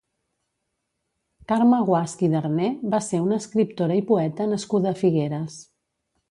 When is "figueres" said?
5.05-5.61